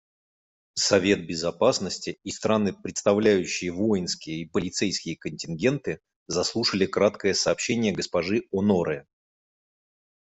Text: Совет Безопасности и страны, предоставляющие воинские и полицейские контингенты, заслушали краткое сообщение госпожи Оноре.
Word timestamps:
Совет 0.79 1.27
Безопасности 1.27 2.17
и 2.23 2.31
страны, 2.31 2.73
предоставляющие 2.73 3.69
воинские 3.71 4.37
и 4.37 4.49
полицейские 4.49 5.15
контингенты, 5.15 5.99
заслушали 6.25 6.87
краткое 6.87 7.35
сообщение 7.35 7.93
госпожи 7.93 8.41
Оноре. 8.51 9.05